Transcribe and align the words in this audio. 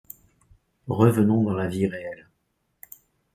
Revenons 0.87 1.43
dans 1.43 1.53
la 1.53 1.67
vie 1.67 1.85
réelle. 1.85 2.25